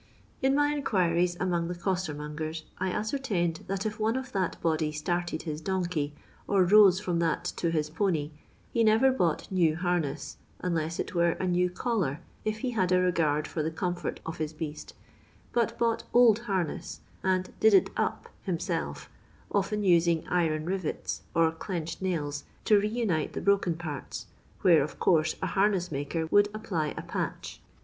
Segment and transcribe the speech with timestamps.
[0.41, 5.43] In my inquiries among the costermongers I ascertained that if one of that body started
[5.43, 6.15] his donkey,
[6.47, 8.31] or rose from that to his pony,
[8.71, 12.99] he never bought new harness, unless it were a new collar if he had a
[12.99, 14.95] regard for the comfort of his beast,
[15.53, 19.07] but bought old harness, and "did it up" himself,
[19.51, 24.25] often using iron rivetSi or clenched nails, to reunite the broken parts,
[24.61, 27.61] where, of course, a harness maker would apply a patch.